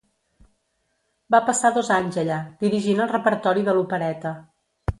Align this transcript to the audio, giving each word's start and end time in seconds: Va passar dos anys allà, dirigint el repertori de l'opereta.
Va 1.35 1.41
passar 1.49 1.71
dos 1.75 1.91
anys 1.97 2.17
allà, 2.23 2.39
dirigint 2.65 3.05
el 3.05 3.13
repertori 3.15 3.69
de 3.69 3.77
l'opereta. 3.79 4.37